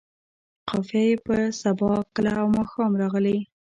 [0.67, 3.37] قافیه یې په سبا، کله او ماښام راغلې.